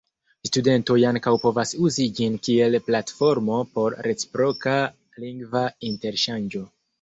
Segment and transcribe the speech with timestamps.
[0.49, 4.75] Studentoj ankaŭ povas uzi ĝin kiel platformo por reciproka
[5.27, 6.65] lingva interŝanĝo.